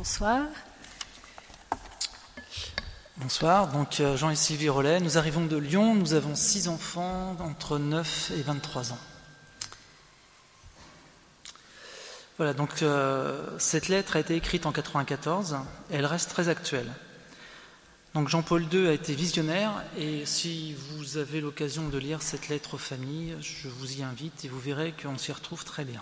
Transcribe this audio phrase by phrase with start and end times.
[0.00, 0.46] Bonsoir.
[3.18, 4.98] Bonsoir, donc euh, Jean et Sylvie Rollet.
[4.98, 8.98] Nous arrivons de Lyon, nous avons six enfants entre 9 et 23 ans.
[12.38, 15.58] Voilà, donc euh, cette lettre a été écrite en 94
[15.90, 16.90] et elle reste très actuelle.
[18.14, 22.72] Donc Jean-Paul II a été visionnaire et si vous avez l'occasion de lire cette lettre
[22.72, 26.00] aux familles, je vous y invite et vous verrez qu'on s'y retrouve très bien.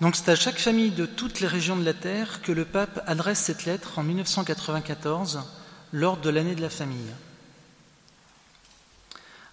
[0.00, 3.02] Donc c'est à chaque famille de toutes les régions de la Terre que le pape
[3.06, 5.40] adresse cette lettre en 1994
[5.92, 7.12] lors de l'année de la famille.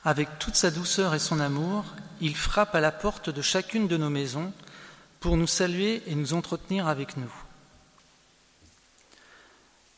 [0.03, 1.83] Avec toute sa douceur et son amour,
[2.21, 4.53] il frappe à la porte de chacune de nos maisons
[5.19, 7.33] pour nous saluer et nous entretenir avec nous.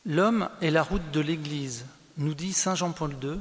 [0.06, 1.84] L'homme est la route de l'Église,
[2.16, 3.38] nous dit Saint Jean-Paul II,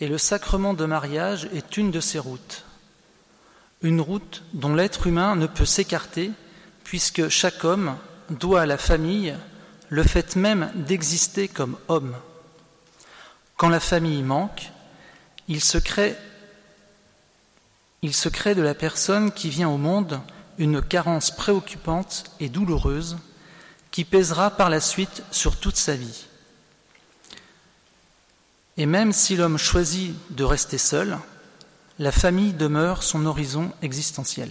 [0.00, 2.64] et le sacrement de mariage est une de ces routes.
[3.82, 6.32] Une route dont l'être humain ne peut s'écarter,
[6.84, 7.96] puisque chaque homme
[8.28, 9.34] doit à la famille
[9.88, 12.14] le fait même d'exister comme homme.
[13.56, 14.70] Quand la famille manque,
[15.48, 16.16] il se crée,
[18.02, 20.20] il se crée de la personne qui vient au monde
[20.58, 23.18] une carence préoccupante et douloureuse
[23.90, 26.26] qui pèsera par la suite sur toute sa vie.
[28.76, 31.18] Et même si l'homme choisit de rester seul,
[32.00, 34.50] la famille demeure son horizon existentiel.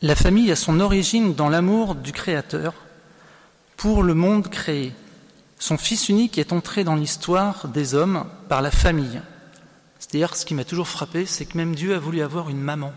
[0.00, 2.72] La famille a son origine dans l'amour du Créateur
[3.76, 4.94] pour le monde créé.
[5.58, 9.20] Son Fils unique est entré dans l'histoire des hommes par la famille.
[9.98, 12.94] C'est-à-dire, ce qui m'a toujours frappé, c'est que même Dieu a voulu avoir une maman.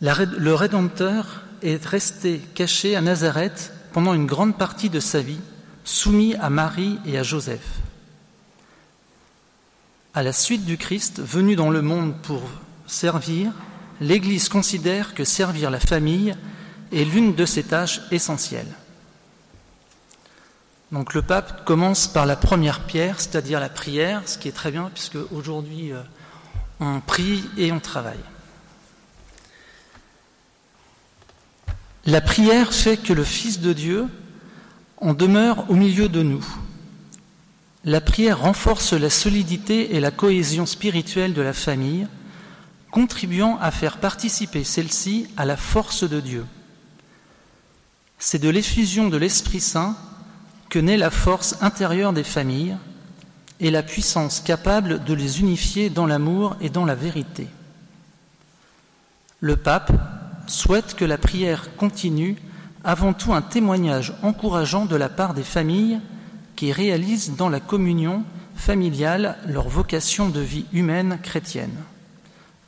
[0.00, 5.40] le Rédempteur est resté caché à Nazareth pendant une grande partie de sa vie,
[5.84, 7.66] soumis à Marie et à Joseph.
[10.14, 12.42] À la suite du Christ, venu dans le monde pour
[12.86, 13.52] servir,
[14.00, 16.34] l'Église considère que servir la famille
[16.92, 18.72] est l'une de ses tâches essentielles.
[20.92, 24.70] Donc le pape commence par la première pierre, c'est-à-dire la prière, ce qui est très
[24.70, 26.00] bien puisque aujourd'hui euh,
[26.78, 28.16] on prie et on travaille.
[32.06, 34.08] La prière fait que le Fils de Dieu
[35.04, 36.44] en demeure au milieu de nous.
[37.84, 42.08] La prière renforce la solidité et la cohésion spirituelle de la famille,
[42.90, 46.46] contribuant à faire participer celle-ci à la force de Dieu.
[48.18, 49.94] C'est de l'effusion de l'Esprit Saint
[50.70, 52.76] que naît la force intérieure des familles
[53.60, 57.46] et la puissance capable de les unifier dans l'amour et dans la vérité.
[59.40, 59.92] Le pape,
[60.46, 62.36] souhaite que la prière continue
[62.84, 66.00] avant tout un témoignage encourageant de la part des familles
[66.54, 68.24] qui réalisent dans la communion
[68.54, 71.76] familiale leur vocation de vie humaine chrétienne.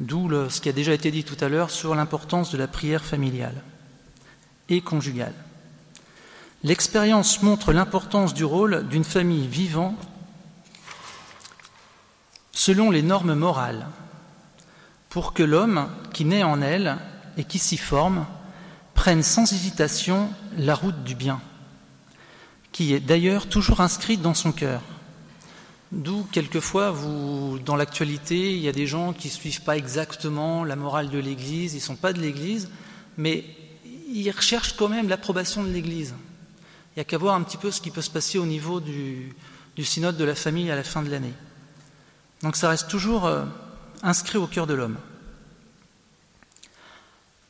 [0.00, 3.04] D'où ce qui a déjà été dit tout à l'heure sur l'importance de la prière
[3.04, 3.62] familiale
[4.68, 5.34] et conjugale.
[6.64, 9.94] L'expérience montre l'importance du rôle d'une famille vivant
[12.52, 13.86] selon les normes morales,
[15.08, 16.96] pour que l'homme qui naît en elle
[17.36, 18.26] et qui s'y forment
[18.96, 21.40] prennent sans hésitation la route du bien,
[22.72, 24.82] qui est d'ailleurs toujours inscrite dans son cœur.
[25.92, 30.64] D'où quelquefois, vous, dans l'actualité, il y a des gens qui ne suivent pas exactement
[30.64, 32.68] la morale de l'Église, ils ne sont pas de l'Église,
[33.16, 33.44] mais
[34.12, 36.14] ils recherchent quand même l'approbation de l'Église.
[36.90, 38.80] Il n'y a qu'à voir un petit peu ce qui peut se passer au niveau
[38.80, 39.32] du,
[39.84, 41.34] synode de la famille à la fin de l'année.
[42.42, 43.44] Donc ça reste toujours euh,
[44.02, 44.96] inscrit au cœur de l'homme.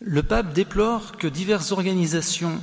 [0.00, 2.60] Le pape déplore que diverses organisations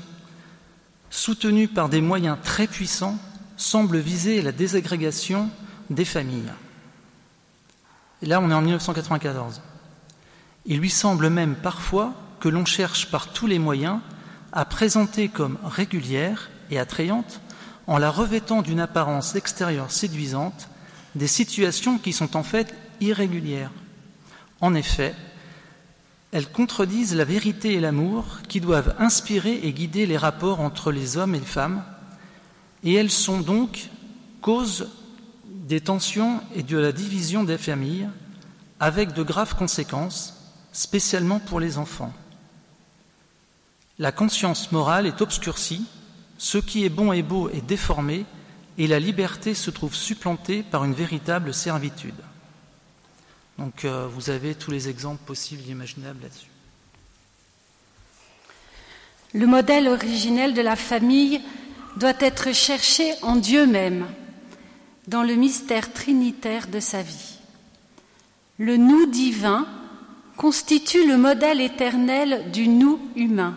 [1.10, 3.18] soutenues par des moyens très puissants
[3.58, 5.50] semblent viser la désagrégation
[5.90, 6.52] des familles.
[8.22, 9.62] Là, on est en 1994.
[10.66, 14.00] Il lui semble même parfois que l'on cherche par tous les moyens
[14.52, 17.42] à présenter comme régulière et attrayante,
[17.88, 20.70] en la revêtant d'une apparence extérieure séduisante,
[21.16, 23.72] des situations qui sont en fait irrégulières.
[24.62, 25.16] En effet,
[26.34, 31.16] elles contredisent la vérité et l'amour qui doivent inspirer et guider les rapports entre les
[31.16, 31.84] hommes et les femmes,
[32.84, 33.92] et elles sont donc
[34.42, 34.90] cause
[35.46, 38.10] des tensions et de la division des familles,
[38.80, 42.13] avec de graves conséquences, spécialement pour les enfants.
[44.00, 45.86] La conscience morale est obscurcie,
[46.40, 48.25] ce qui est bon et beau est déformé,
[48.80, 52.16] et la liberté se trouve supplantée par une véritable servitude.
[53.58, 56.48] Donc euh, vous avez tous les exemples possibles et imaginables là-dessus.
[59.34, 61.42] Le modèle originel de la famille
[61.98, 64.06] doit être cherché en Dieu même,
[65.08, 67.40] dans le mystère trinitaire de sa vie.
[68.60, 69.68] Le nous divin
[70.38, 73.56] constitue le modèle éternel du nous humain,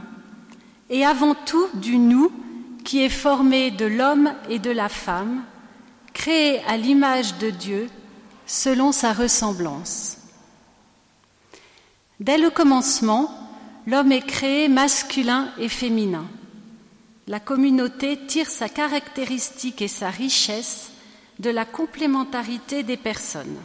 [0.91, 2.31] et avant tout du nous
[2.85, 5.43] qui est formé de l'homme et de la femme,
[6.13, 7.89] créé à l'image de Dieu
[8.47, 10.19] selon sa ressemblance.
[12.21, 13.31] Dès le commencement,
[13.87, 16.27] l'homme est créé masculin et féminin.
[17.27, 20.93] La communauté tire sa caractéristique et sa richesse
[21.41, 23.57] de la complémentarité des personnes.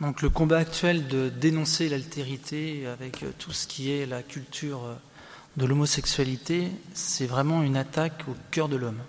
[0.00, 4.80] Donc le combat actuel de dénoncer l'altérité avec tout ce qui est la culture
[5.56, 9.00] de l'homosexualité, c'est vraiment une attaque au cœur de l'homme.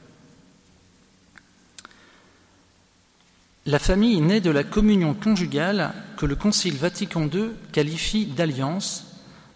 [3.67, 9.05] La famille naît de la communion conjugale que le Concile Vatican II qualifie d'alliance,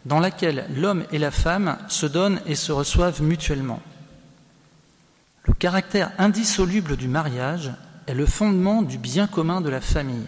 [0.05, 3.81] dans laquelle l'homme et la femme se donnent et se reçoivent mutuellement.
[5.45, 7.71] Le caractère indissoluble du mariage
[8.05, 10.27] est le fondement du bien commun de la famille.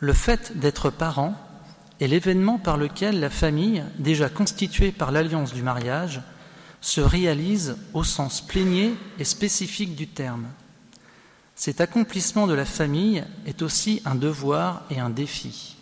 [0.00, 1.34] Le fait d'être parent
[2.00, 6.22] est l'événement par lequel la famille, déjà constituée par l'alliance du mariage,
[6.80, 10.46] se réalise au sens plénier et spécifique du terme.
[11.58, 15.74] Cet accomplissement de la famille est aussi un devoir et un défi.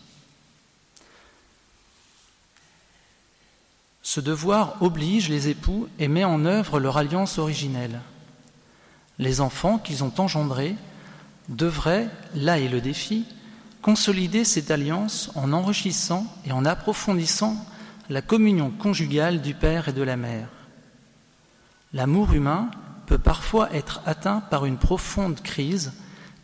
[4.00, 8.00] Ce devoir oblige les époux et met en œuvre leur alliance originelle.
[9.18, 10.74] Les enfants qu'ils ont engendrés
[11.50, 13.26] devraient, là est le défi,
[13.82, 17.54] consolider cette alliance en enrichissant et en approfondissant
[18.08, 20.48] la communion conjugale du père et de la mère.
[21.92, 22.70] L'amour humain
[23.06, 25.92] peut parfois être atteint par une profonde crise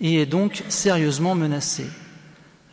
[0.01, 1.87] et est donc sérieusement menacé.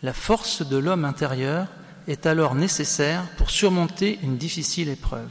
[0.02, 1.68] La force de l'homme intérieur
[2.08, 5.30] est alors nécessaire pour surmonter une difficile épreuve.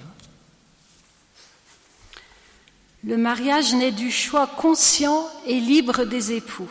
[3.05, 6.71] Le mariage naît du choix conscient et libre des époux.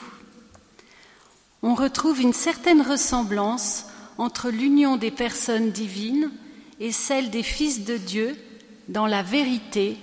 [1.64, 3.86] On retrouve une certaine ressemblance
[4.18, 6.32] entre l'union des personnes divines
[6.80, 8.38] et celle des fils de Dieu
[8.88, 9.98] dans la vérité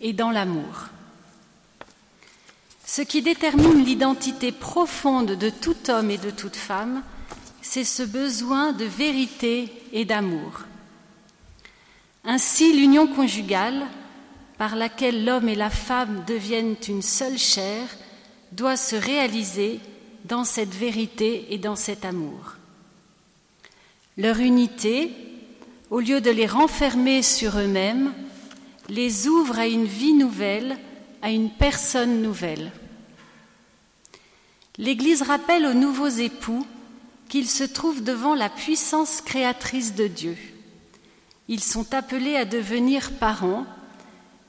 [0.00, 0.91] et dans l'amour.
[2.94, 7.02] Ce qui détermine l'identité profonde de tout homme et de toute femme,
[7.62, 10.60] c'est ce besoin de vérité et d'amour.
[12.22, 13.86] Ainsi, l'union conjugale,
[14.58, 17.88] par laquelle l'homme et la femme deviennent une seule chair,
[18.52, 19.80] doit se réaliser
[20.26, 22.56] dans cette vérité et dans cet amour.
[24.18, 25.12] Leur unité,
[25.88, 28.12] au lieu de les renfermer sur eux-mêmes,
[28.90, 30.76] les ouvre à une vie nouvelle,
[31.22, 32.70] à une personne nouvelle.
[34.78, 36.66] L'Église rappelle aux nouveaux époux
[37.28, 40.36] qu'ils se trouvent devant la puissance créatrice de Dieu.
[41.48, 43.66] Ils sont appelés à devenir parents,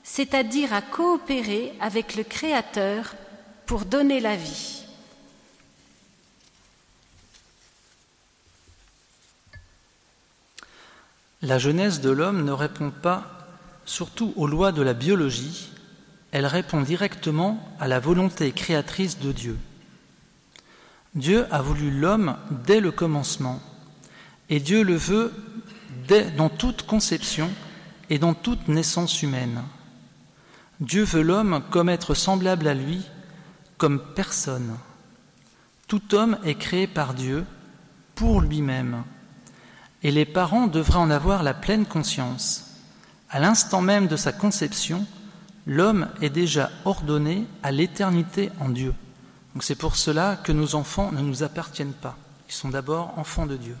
[0.02, 3.14] c'est-à-dire à coopérer avec le Créateur
[3.66, 4.84] pour donner la vie.
[11.42, 13.34] La jeunesse de l'homme ne répond pas
[13.84, 15.68] surtout aux lois de la biologie,
[16.32, 19.58] elle répond directement à la volonté créatrice de Dieu.
[21.14, 23.60] Dieu a voulu l'homme dès le commencement,
[24.50, 25.32] et Dieu le veut
[26.36, 27.50] dans toute conception
[28.10, 29.62] et dans toute naissance humaine.
[30.80, 33.06] Dieu veut l'homme comme être semblable à lui,
[33.78, 34.76] comme personne.
[35.86, 37.44] Tout homme est créé par Dieu
[38.16, 39.04] pour lui-même,
[40.02, 42.72] et les parents devraient en avoir la pleine conscience.
[43.30, 45.06] À l'instant même de sa conception,
[45.66, 48.94] l'homme est déjà ordonné à l'éternité en Dieu.
[49.60, 52.16] C'est pour cela que nos enfants ne nous appartiennent pas.
[52.48, 53.76] Ils sont d'abord enfants de Dieu.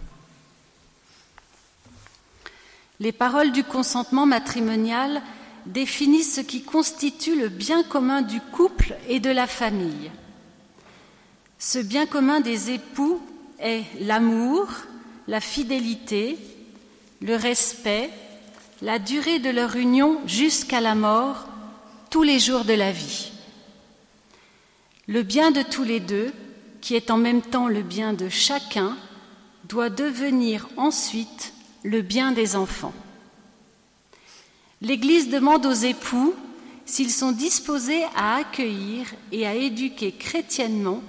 [3.00, 5.20] Les paroles du consentement matrimonial
[5.66, 10.10] définissent ce qui constitue le bien commun du couple et de la famille.
[11.58, 13.20] Ce bien commun des époux
[13.58, 14.68] est l'amour,
[15.26, 16.38] la fidélité,
[17.20, 18.10] le respect,
[18.80, 21.48] la durée de leur union jusqu'à la mort,
[22.10, 23.33] tous les jours de la vie.
[25.06, 26.32] Le bien de tous les deux,
[26.80, 28.96] qui est en même temps le bien de chacun,
[29.64, 32.94] doit devenir ensuite le bien des enfants.
[34.80, 36.34] L'Église demande aux époux
[36.86, 41.02] s'ils sont disposés à accueillir et à éduquer chrétiennement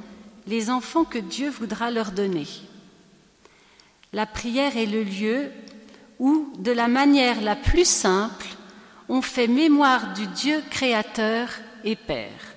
[0.47, 2.47] les enfants que Dieu voudra leur donner.
[4.13, 5.51] La prière est le lieu
[6.19, 8.45] où, de la manière la plus simple,
[9.09, 11.49] on fait mémoire du Dieu créateur
[11.83, 12.54] et Père.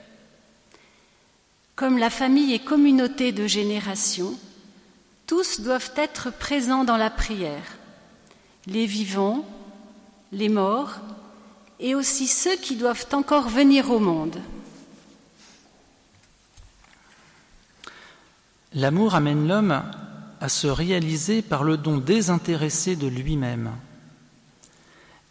[1.78, 4.34] Comme la famille est communauté de générations,
[5.28, 7.78] tous doivent être présents dans la prière,
[8.66, 9.48] les vivants,
[10.32, 10.94] les morts,
[11.78, 14.40] et aussi ceux qui doivent encore venir au monde.
[18.74, 19.80] L'amour amène l'homme
[20.40, 23.70] à se réaliser par le don désintéressé de lui-même.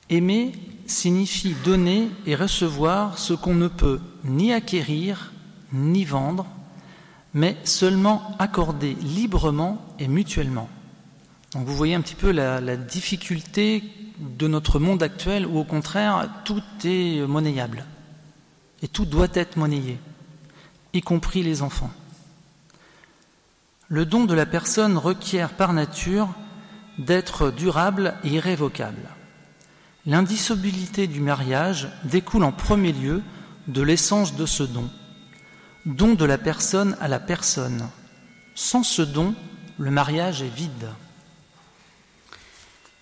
[0.09, 0.53] Aimer
[0.85, 5.33] signifie donner et recevoir ce qu'on ne peut ni acquérir
[5.73, 6.45] ni vendre,
[7.33, 10.69] mais seulement accorder librement et mutuellement.
[11.53, 13.83] Donc vous voyez un petit peu la, la difficulté
[14.19, 17.85] de notre monde actuel où au contraire tout est monnayable
[18.81, 19.99] et tout doit être monnayé,
[20.93, 21.91] y compris les enfants.
[23.87, 26.29] Le don de la personne requiert par nature
[26.97, 29.09] d'être durable et irrévocable.
[30.05, 33.21] L'indissolubilité du mariage découle en premier lieu
[33.67, 34.89] de l'essence de ce don,
[35.87, 37.89] don de la personne à la personne.
[38.53, 39.33] Sans ce don,
[39.79, 40.89] le mariage est vide.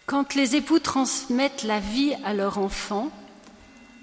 [0.06, 3.10] Quand les époux transmettent la vie à leur enfant,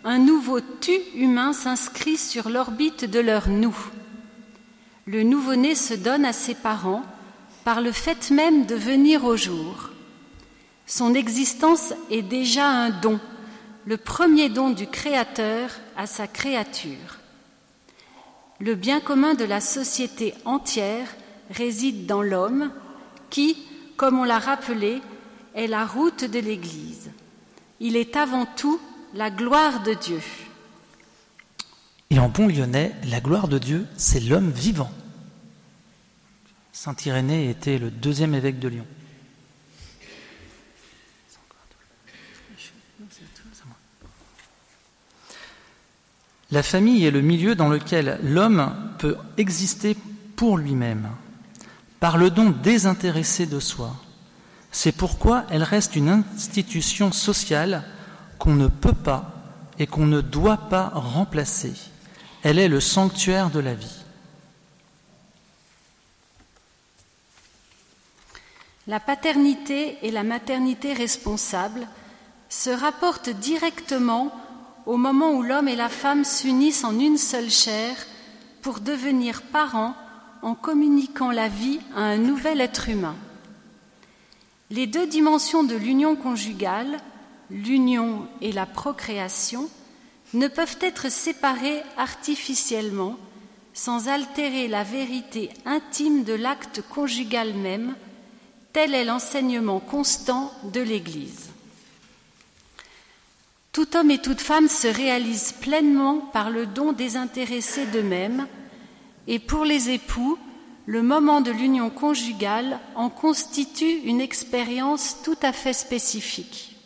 [0.04, 3.76] un nouveau tu humain s'inscrit sur l'orbite de leur nous
[5.06, 7.02] le nouveau-né se donne à ses parents
[7.64, 9.90] par le fait même de venir au jour.
[10.86, 13.18] Son existence est déjà un don,
[13.84, 17.18] le premier don du Créateur à sa créature.
[18.62, 21.08] Le bien commun de la société entière
[21.50, 22.70] réside dans l'homme
[23.28, 23.56] qui,
[23.96, 25.02] comme on l'a rappelé,
[25.56, 27.10] est la route de l'Église.
[27.80, 28.80] Il est avant tout
[29.14, 30.20] la gloire de Dieu.
[32.10, 34.92] Et en bon lyonnais, la gloire de Dieu, c'est l'homme vivant.
[36.70, 38.86] Saint Irénée était le deuxième évêque de Lyon.
[46.52, 49.96] La famille est le milieu dans lequel l'homme peut exister
[50.36, 51.08] pour lui-même,
[51.98, 53.96] par le don désintéressé de soi.
[54.70, 57.84] C'est pourquoi elle reste une institution sociale
[58.38, 59.32] qu'on ne peut pas
[59.78, 61.72] et qu'on ne doit pas remplacer.
[62.42, 64.02] Elle est le sanctuaire de la vie.
[68.86, 71.86] La paternité et la maternité responsable
[72.50, 74.34] se rapportent directement
[74.86, 77.94] au moment où l'homme et la femme s'unissent en une seule chair
[78.62, 79.94] pour devenir parents
[80.42, 83.16] en communiquant la vie à un nouvel être humain.
[84.70, 86.98] Les deux dimensions de l'union conjugale,
[87.50, 89.68] l'union et la procréation,
[90.34, 93.16] ne peuvent être séparées artificiellement
[93.74, 97.94] sans altérer la vérité intime de l'acte conjugal même
[98.72, 101.51] Tel est l'enseignement constant de l'Église.
[103.72, 108.46] Tout homme et toute femme se réalisent pleinement par le don désintéressé d'eux-mêmes,
[109.26, 110.38] et pour les époux,
[110.84, 116.76] le moment de l'union conjugale en constitue une expérience tout à fait spécifique.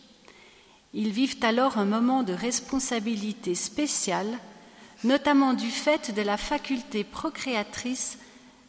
[0.94, 4.38] Ils vivent alors un moment de responsabilité spéciale,
[5.02, 8.18] notamment du fait de la faculté procréatrice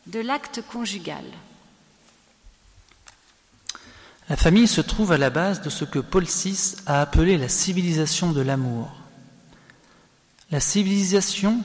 [0.07, 1.25] de l'acte conjugal.
[4.29, 7.47] La famille se trouve à la base de ce que Paul VI a appelé la
[7.47, 8.91] civilisation de l'amour.
[10.51, 11.61] La civilisation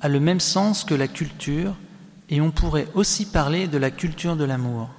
[0.00, 1.74] a le même sens que la culture
[2.30, 4.90] et on pourrait aussi parler de la culture de l'amour.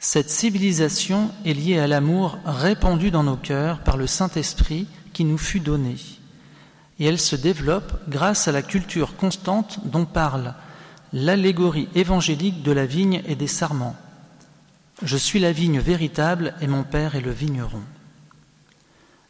[0.00, 5.38] Cette civilisation est liée à l'amour répandu dans nos cœurs par le Saint-Esprit qui nous
[5.38, 5.94] fut donné.
[6.98, 10.54] Et elle se développe grâce à la culture constante dont parle
[11.12, 13.96] l'allégorie évangélique de la vigne et des sarments.
[15.02, 17.82] Je suis la vigne véritable et mon Père est le vigneron.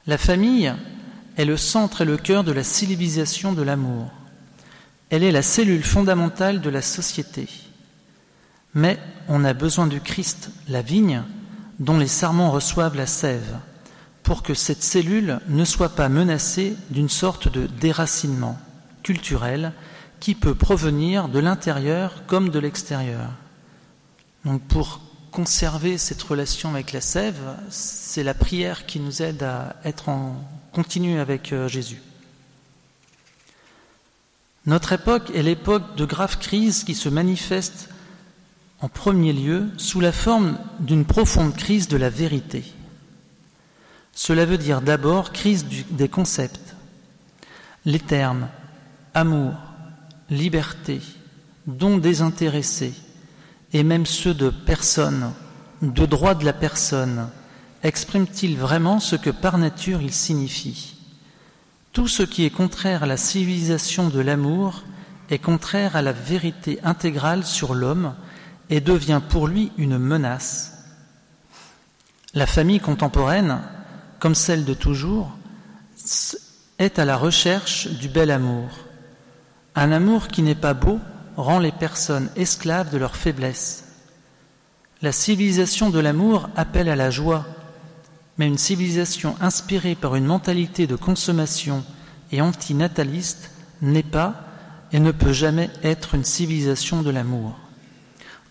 [0.06, 0.74] La famille
[1.36, 4.10] est le centre et le cœur de la civilisation de l'amour.
[5.10, 7.48] Elle est la cellule fondamentale de la société.
[8.74, 8.98] Mais
[9.28, 11.22] on a besoin du Christ, la vigne,
[11.78, 13.58] dont les sarments reçoivent la sève,
[14.24, 18.58] pour que cette cellule ne soit pas menacée d'une sorte de déracinement
[19.04, 19.72] culturel
[20.18, 23.30] qui peut provenir de l'intérieur comme de l'extérieur.
[24.44, 29.76] Donc pour conserver cette relation avec la sève, c'est la prière qui nous aide à
[29.84, 30.36] être en
[30.72, 32.02] continu avec euh, Jésus.
[34.66, 37.88] Notre époque est l'époque de graves crises qui se manifestent
[38.80, 42.64] en premier lieu sous la forme d'une profonde crise de la vérité.
[44.12, 46.76] Cela veut dire d'abord crise des concepts.
[47.84, 48.48] Les termes
[49.14, 49.54] amour,
[50.28, 51.00] liberté,
[51.66, 52.92] don désintéressé,
[53.72, 55.32] et même ceux de personne,
[55.82, 57.28] de droit de la personne,
[57.82, 60.96] expriment-ils vraiment ce que par nature ils signifient?
[61.92, 64.84] Tout ce qui est contraire à la civilisation de l'amour
[65.30, 68.14] est contraire à la vérité intégrale sur l'homme
[68.68, 70.84] et devient pour lui une menace.
[72.34, 73.60] La famille contemporaine,
[74.20, 75.32] comme celle de toujours,
[76.78, 78.68] est à la recherche du bel amour.
[79.74, 81.00] Un amour qui n'est pas beau
[81.42, 83.84] rend les personnes esclaves de leur faiblesse.
[85.02, 87.46] La civilisation de l'amour appelle à la joie,
[88.36, 91.84] mais une civilisation inspirée par une mentalité de consommation
[92.32, 93.50] et antinataliste
[93.82, 94.44] n'est pas
[94.92, 97.58] et ne peut jamais être une civilisation de l'amour.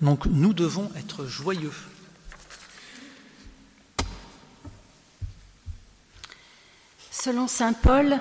[0.02, 1.74] Donc nous devons être joyeux.
[7.12, 8.18] Selon Saint Paul,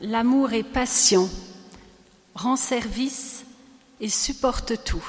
[0.00, 1.28] l'amour est patient,
[2.34, 3.44] rend service
[4.02, 5.06] et supporte tout.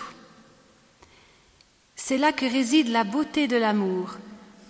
[1.95, 4.17] C'est là que réside la beauté de l'amour,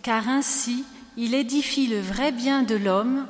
[0.01, 0.86] car ainsi
[1.18, 3.27] il édifie le vrai bien de l'homme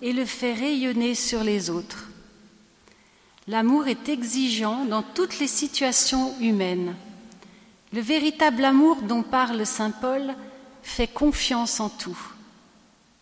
[0.00, 2.08] et le fait rayonner sur les autres.
[3.48, 6.94] L'amour est exigeant dans toutes les situations humaines.
[7.92, 10.34] Le véritable amour dont parle Saint Paul
[10.82, 12.18] fait confiance en tout,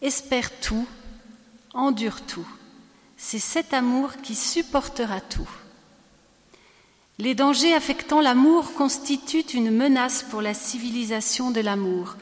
[0.03, 0.87] espère tout,
[1.73, 2.47] endure tout.
[3.17, 5.49] C'est cet amour qui supportera tout.
[7.19, 12.17] Les dangers affectant l'amour constituent une menace pour la civilisation de l'amour,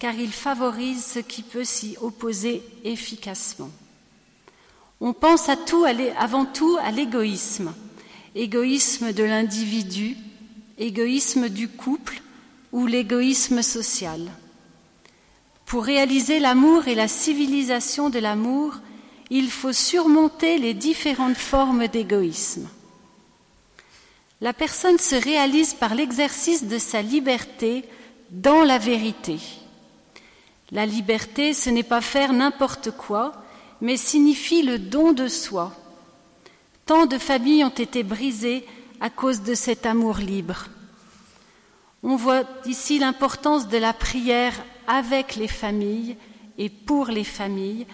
[0.00, 3.70] car ils favorisent ce qui peut s'y opposer efficacement.
[5.00, 5.84] On pense à tout,
[6.18, 7.72] avant tout à l'égoïsme,
[8.34, 10.16] égoïsme de l'individu,
[10.78, 12.20] égoïsme du couple
[12.72, 14.32] ou l'égoïsme social.
[15.64, 18.74] Pour réaliser l'amour et la civilisation de l'amour,
[19.30, 22.68] il faut surmonter les différentes formes d'égoïsme.
[24.44, 27.82] La personne se réalise par l'exercice de sa liberté
[28.30, 29.38] dans la vérité.
[30.70, 33.32] La liberté, ce n'est pas faire n'importe quoi,
[33.80, 35.72] mais signifie le don de soi.
[36.84, 38.66] Tant de familles ont été brisées
[39.00, 40.66] à cause de cet amour libre.
[42.02, 46.18] On voit ici l'importance de la prière avec les familles
[46.58, 47.86] et pour les familles,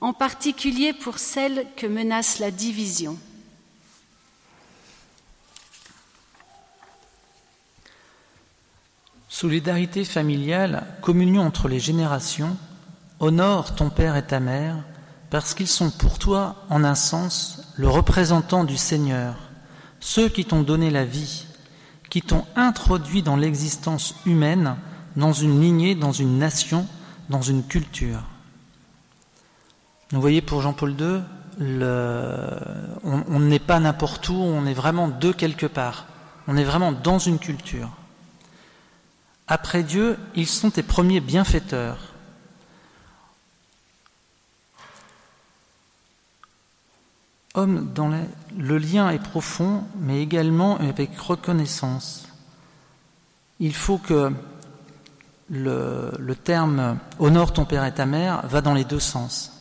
[0.00, 3.16] en particulier pour celles que menace la division.
[9.42, 12.56] Solidarité familiale, communion entre les générations,
[13.18, 14.76] honore ton père et ta mère,
[15.30, 19.34] parce qu'ils sont pour toi, en un sens, le représentant du Seigneur,
[19.98, 21.46] ceux qui t'ont donné la vie,
[22.08, 24.76] qui t'ont introduit dans l'existence humaine,
[25.16, 26.86] dans une lignée, dans une nation,
[27.28, 28.22] dans une culture.
[30.12, 31.20] Vous voyez, pour Jean-Paul II,
[33.02, 36.06] on n'est pas n'importe où, on est vraiment de quelque part.
[36.46, 37.90] On est vraiment dans une culture.
[39.54, 41.98] Après Dieu, ils sont tes premiers bienfaiteurs.
[47.52, 48.10] Homme, dans
[48.56, 52.26] le lien est profond, mais également avec reconnaissance.
[53.60, 54.32] Il faut que
[55.50, 59.52] le, terme honore ton père et ta mère va dans les deux sens.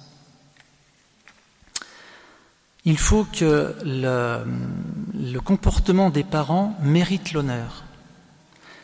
[2.85, 7.83] Il faut que le, comportement des parents mérite l'honneur.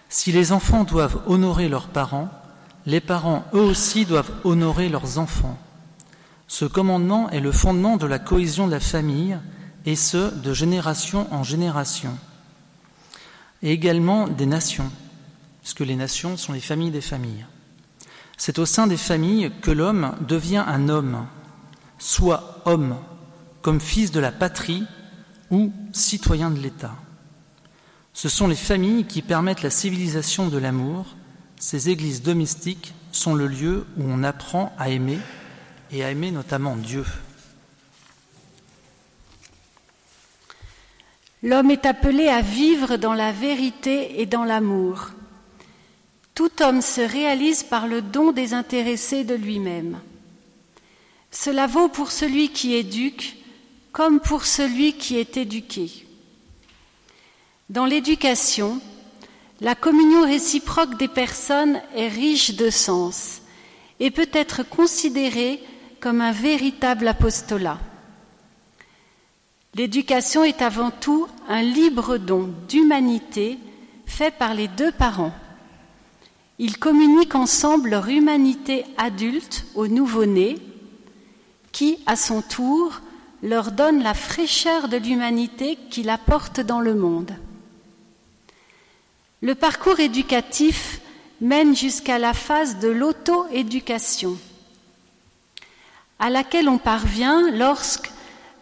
[0.10, 2.30] Si les enfants doivent honorer leurs parents,
[2.86, 5.58] les parents eux aussi doivent honorer leurs enfants.
[6.48, 9.38] Ce commandement est le fondement de la cohésion de la famille,
[9.86, 12.18] et ce, de génération en génération,
[13.62, 14.92] et également des nations
[15.68, 17.46] puisque les nations sont les familles des familles.
[18.38, 21.28] C'est au sein des familles que l'homme devient un homme,
[22.00, 22.96] soit homme,
[23.62, 24.86] comme fils de la patrie
[25.52, 26.96] ou citoyen de l'État.
[28.18, 31.06] Ce sont les familles qui permettent la civilisation de l'amour.
[31.60, 35.20] Ces églises domestiques sont le lieu où on apprend à aimer
[35.92, 37.06] et à aimer notamment Dieu.
[41.44, 45.12] L'homme est appelé à vivre dans la vérité et dans l'amour.
[46.34, 50.00] Tout homme se réalise par le don désintéressé de lui-même.
[51.30, 53.38] Cela vaut pour celui qui éduque
[53.92, 56.07] comme pour celui qui est éduqué.
[57.70, 58.80] Dans l'éducation,
[59.60, 63.42] la communion réciproque des personnes est riche de sens
[64.00, 65.62] et peut être considérée
[66.00, 67.78] comme un véritable apostolat.
[69.76, 73.60] L'éducation est avant tout un libre don d'humanité
[74.06, 75.34] fait par les deux parents.
[76.60, 80.56] Ils communiquent ensemble leur humanité adulte au nouveau-né,
[81.74, 83.02] qui, à son tour,
[83.44, 87.34] leur donne la fraîcheur de l'humanité qu'il apporte dans le monde.
[89.42, 91.00] Le parcours éducatif
[91.42, 94.36] mène jusqu'à la phase de l'auto-éducation,
[96.18, 98.10] à laquelle on parvient lorsque,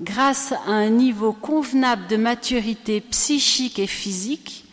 [0.02, 4.66] grâce à un niveau convenable de maturité psychique et physique,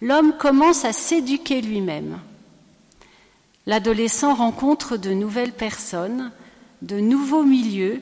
[0.00, 2.18] l'homme commence à s'éduquer lui-même.
[3.66, 6.32] L'adolescent rencontre de nouvelles personnes,
[6.80, 8.00] de nouveaux milieux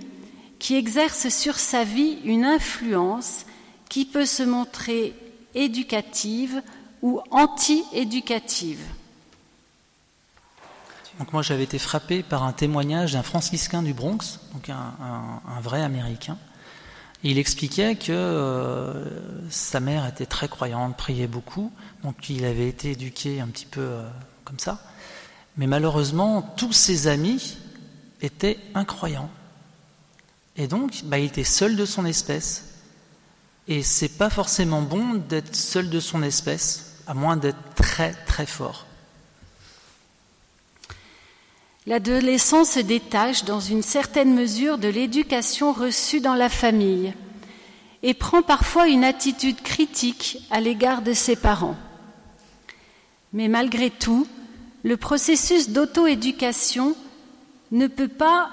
[0.60, 3.46] qui exercent sur sa vie une influence
[3.88, 5.12] qui peut se montrer
[5.56, 6.62] éducative
[7.02, 8.80] ou anti-éducative.
[11.18, 15.82] Donc moi j'avais été frappé par un témoignage d'un franciscain du Bronx, donc un, vrai
[15.82, 16.38] Américain.
[17.22, 21.70] il expliquait que euh, sa mère était très croyante, priait beaucoup,
[22.02, 24.08] donc il avait été éduqué un petit peu euh,
[24.44, 24.80] comme ça.
[25.56, 27.58] Mais malheureusement, tous ses amis
[28.22, 29.30] étaient incroyants.
[30.56, 32.72] Et donc, bah, il était seul de son espèce.
[33.68, 38.46] Et c'est pas forcément bon d'être seul de son espèce, à moins d'être très très
[38.46, 38.86] fort.
[41.86, 47.12] L'adolescent se détache dans une certaine mesure de l'éducation reçue dans la famille
[48.04, 51.76] et prend parfois une attitude critique à l'égard de ses parents.
[53.32, 54.26] Mais malgré tout,
[54.84, 56.94] le processus d'auto-éducation
[57.72, 58.50] ne peut pas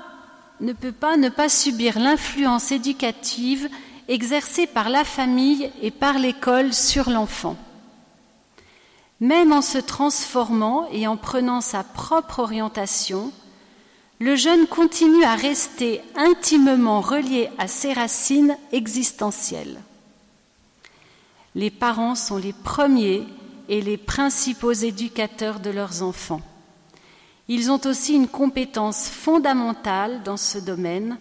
[0.61, 3.69] ne peut pas ne pas subir l'influence éducative
[4.09, 7.55] exercée par la famille et par l'école sur l'enfant.
[9.19, 13.31] Même en se transformant et en prenant sa propre orientation,
[14.19, 19.81] le jeune continue à rester intimement relié à ses racines existentielles.
[21.55, 23.25] Les parents sont les premiers
[23.69, 26.41] et les principaux éducateurs de leurs enfants.
[27.47, 31.17] Ils ont aussi une compétence fondamentale dans ce domaine.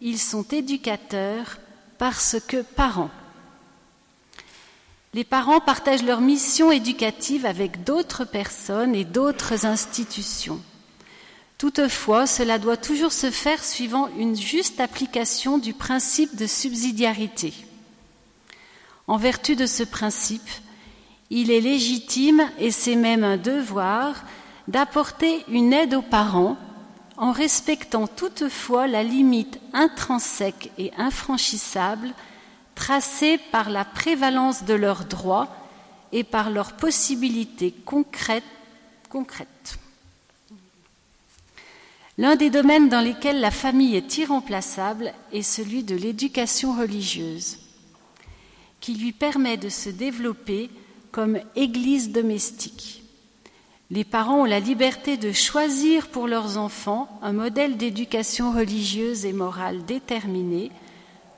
[0.00, 1.58] Ils sont éducateurs
[1.98, 3.10] parce que parents.
[5.14, 10.60] Les parents partagent leur mission éducative avec d'autres personnes et d'autres institutions.
[11.56, 17.52] Toutefois, cela doit toujours se faire suivant une juste application du principe de subsidiarité.
[19.06, 20.48] En vertu de ce principe,
[21.30, 24.22] il est légitime, et c'est même un devoir,
[24.68, 26.56] d'apporter une aide aux parents
[27.16, 32.12] en respectant toutefois la limite intrinsèque et infranchissable
[32.78, 35.48] tracés par la prévalence de leurs droits
[36.12, 38.44] et par leurs possibilités concrètes.
[39.10, 39.78] concrètes.
[42.18, 47.58] L'un des domaines dans lesquels la famille est irremplaçable est celui de l'éducation religieuse,
[48.80, 50.70] qui lui permet de se développer
[51.10, 53.02] comme église domestique.
[53.90, 59.32] Les parents ont la liberté de choisir pour leurs enfants un modèle d'éducation religieuse et
[59.32, 60.70] morale déterminé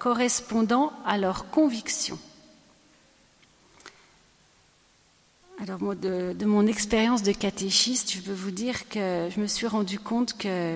[0.00, 2.18] correspondant à leurs convictions.
[5.62, 9.66] Alors, de, de mon expérience de catéchiste, je peux vous dire que je me suis
[9.66, 10.74] rendu compte que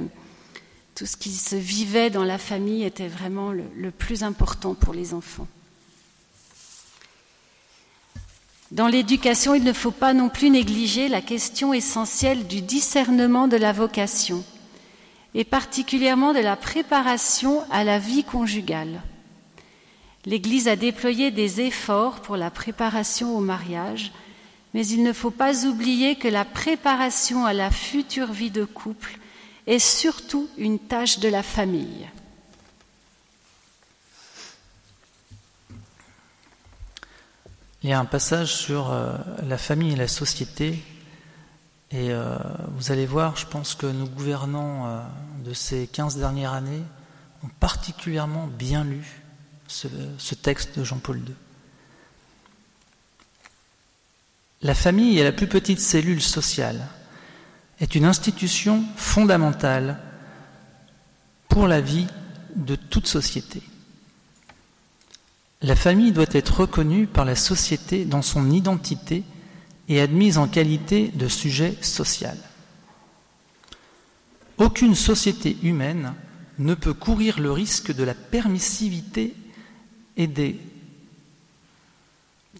[0.94, 5.14] tout ce qui se vivait dans la famille était vraiment le plus important pour les
[5.14, 5.48] enfants.
[8.70, 13.56] Dans l'éducation, il ne faut pas non plus négliger la question essentielle du discernement de
[13.56, 14.44] la vocation,
[15.34, 19.00] et particulièrement de la préparation à la vie conjugale.
[20.26, 24.12] L'Église a déployé des efforts pour la préparation au mariage,
[24.72, 29.18] mais il ne faut pas oublier que la préparation à la future vie de couple
[29.66, 32.08] est surtout une tâche de la famille.
[37.82, 40.82] Il y a un passage sur euh, la famille et la société,
[41.90, 42.38] et euh,
[42.76, 45.00] vous allez voir, je pense que nos gouvernants euh,
[45.44, 46.82] de ces 15 dernières années
[47.44, 49.23] ont particulièrement bien lu
[49.66, 51.34] ce, texte de Jean-Paul II.
[54.62, 56.88] La famille est la plus petite cellule sociale,
[57.80, 60.00] est une institution fondamentale
[61.48, 62.06] pour la vie
[62.56, 63.62] de toute société.
[65.60, 69.24] La famille doit être reconnue par la société dans son identité
[69.88, 72.36] et admise en qualité de sujet social.
[74.56, 76.14] Aucune société humaine
[76.58, 79.34] ne peut courir le risque de la permissivité
[80.16, 80.60] et des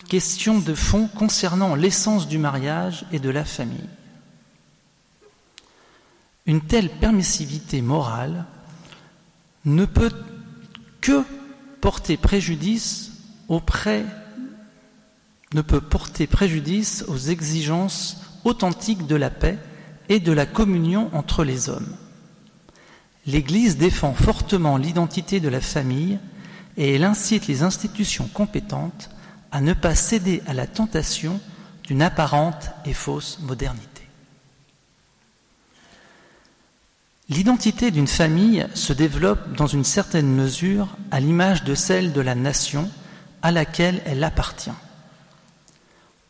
[0.09, 3.89] questions de fond concernant l'essence du mariage et de la famille.
[6.47, 8.45] Une telle permissivité morale
[9.65, 10.13] ne peut
[11.01, 11.23] que
[11.81, 13.13] porter préjudice
[13.49, 14.05] auprès
[15.63, 19.59] porter préjudice aux exigences authentiques de la paix
[20.09, 21.97] et de la communion entre les hommes.
[23.27, 26.19] L'Église défend fortement l'identité de la famille
[26.77, 29.11] et elle incite les institutions compétentes
[29.53, 31.41] à ne pas céder à la tentation
[31.85, 33.95] d'une apparente et fausse modernité.
[37.29, 42.35] L'identité d'une famille se développe dans une certaine mesure à l'image de celle de la
[42.35, 42.91] nation
[43.43, 44.71] à laquelle elle appartient.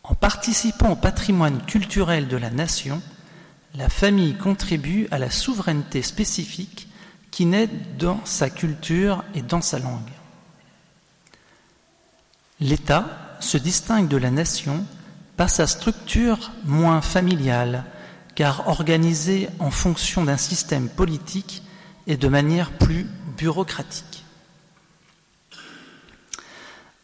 [0.05, 3.03] En participant au patrimoine culturel de la nation,
[3.75, 6.89] la famille contribue à la souveraineté spécifique
[7.33, 10.14] qui naît dans sa culture et dans sa langue.
[12.61, 14.85] L'État se distingue de la nation
[15.37, 17.85] par sa structure moins familiale
[18.35, 21.63] car organisée en fonction d'un système politique
[22.07, 24.25] et de manière plus bureaucratique.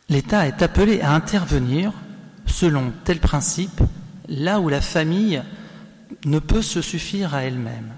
[0.08, 1.92] L'État est appelé à intervenir,
[2.46, 3.80] selon tel principe,
[4.28, 5.42] là où la famille
[6.24, 7.92] ne peut se suffire à elle-même.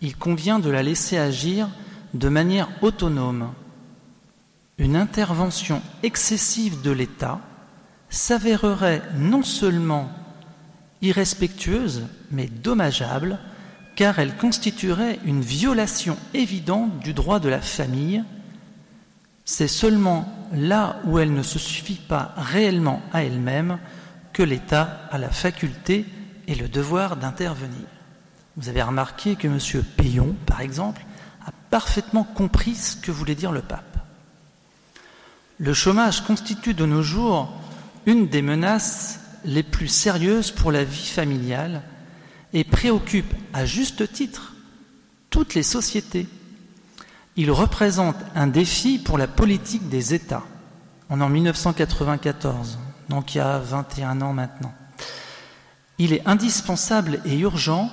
[0.00, 1.68] Il convient de la laisser agir
[2.14, 3.52] de manière autonome.
[4.80, 7.38] Une intervention excessive de l'État
[8.08, 10.10] s'avérerait non seulement
[11.02, 13.38] irrespectueuse, mais dommageable,
[13.94, 18.24] car elle constituerait une violation évidente du droit de la famille.
[19.44, 23.78] C'est seulement là où elle ne se suffit pas réellement à elle-même
[24.32, 26.06] que l'État a la faculté
[26.46, 27.86] et le devoir d'intervenir.
[28.56, 29.58] Vous avez remarqué que M.
[29.98, 31.04] Payon, par exemple,
[31.46, 33.99] a parfaitement compris ce que voulait dire le pape.
[35.60, 37.52] Le chômage constitue de nos jours
[38.06, 41.82] une des menaces les plus sérieuses pour la vie familiale
[42.54, 44.54] et préoccupe à juste titre
[45.28, 46.26] toutes les sociétés.
[47.36, 50.44] Il représente un défi pour la politique des États.
[51.10, 52.78] On est en 1994,
[53.10, 54.72] donc il y a 21 ans maintenant.
[55.98, 57.90] Il est indispensable et urgent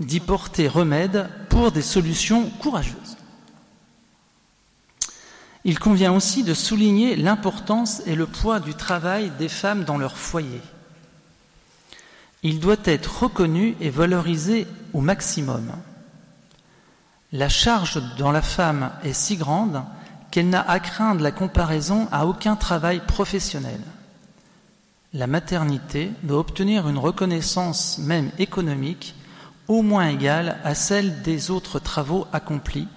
[0.00, 3.09] d'y porter remède pour des solutions courageuses.
[5.64, 10.16] Il convient aussi de souligner l'importance et le poids du travail des femmes dans leur
[10.16, 10.60] foyer.
[12.42, 15.70] Il doit être reconnu et valorisé au maximum.
[17.32, 19.82] La charge dans la femme est si grande
[20.30, 23.80] qu'elle n'a à craindre la comparaison à aucun travail professionnel.
[25.12, 29.14] La maternité doit obtenir une reconnaissance même économique
[29.68, 32.88] au moins égale à celle des autres travaux accomplis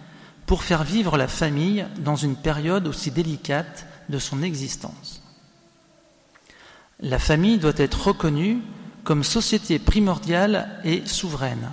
[0.45, 5.21] pour faire vivre la famille dans une période aussi délicate de son existence.
[6.99, 8.59] La famille doit être reconnue
[9.03, 11.71] comme société primordiale et souveraine.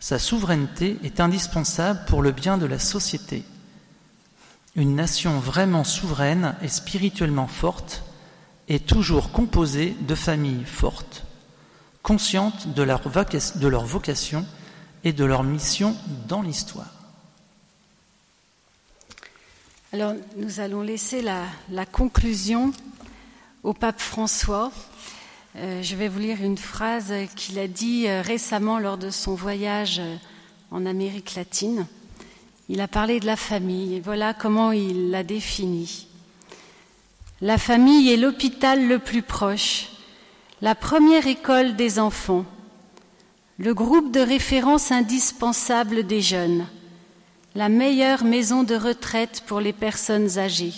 [0.00, 3.44] Sa souveraineté est indispensable pour le bien de la société.
[4.76, 8.04] Une nation vraiment souveraine et spirituellement forte
[8.68, 11.24] est toujours composée de familles fortes,
[12.02, 14.46] conscientes de leur, vocation
[15.04, 15.96] et de leur mission
[16.28, 16.97] dans l'histoire.
[19.90, 22.72] Alors, nous allons laisser la, conclusion
[23.62, 24.70] au pape François.
[25.56, 29.34] Euh, je vais vous lire une phrase qu'il a dit euh, récemment lors de son
[29.34, 30.16] voyage euh,
[30.70, 31.86] en Amérique latine.
[32.68, 36.06] Il a parlé de la famille et voilà comment il l'a définie.
[37.40, 39.88] La famille est l'hôpital le plus proche,
[40.60, 42.44] la première école des enfants,
[43.56, 46.66] le groupe de référence indispensable des jeunes
[47.58, 50.74] la meilleure maison de retraite pour les personnes âgées.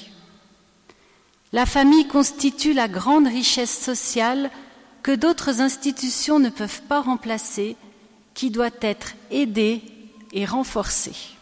[1.52, 4.50] La famille constitue la grande richesse sociale
[5.02, 7.76] que d'autres institutions ne peuvent pas remplacer,
[8.32, 9.82] qui doit être aidée
[10.32, 11.36] et renforcée.